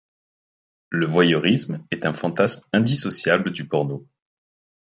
[0.89, 4.03] Le voyeurisme est un fantasme indissociable du porno.